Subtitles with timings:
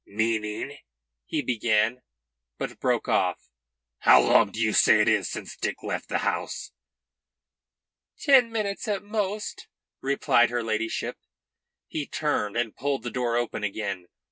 [0.07, 0.79] "Meaning"
[1.27, 2.01] he began,
[2.57, 3.39] but broke off.
[3.99, 6.71] "How long do you say it is since Dick left the house?"
[8.17, 9.67] "Ten minutes at most,"
[10.01, 11.17] replied her ladyship.
[11.87, 14.07] He turned and pulled the door open again.